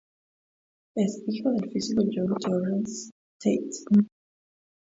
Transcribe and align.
Es 0.97 1.21
hijo 1.27 1.51
del 1.51 1.69
físico 1.69 2.01
John 2.11 2.33
Torrance 2.39 3.11
Tate. 3.39 4.07